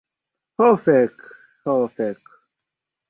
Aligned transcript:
Ho 0.61 0.69
fek... 0.87 1.27
ho 1.69 1.77
fek'... 2.01 2.37